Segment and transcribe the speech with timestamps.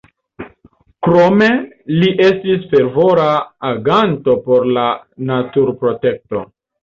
[1.07, 1.49] Krome
[2.03, 3.27] li estis fervora
[3.73, 4.87] aganto por la
[5.31, 6.43] naturprotekto.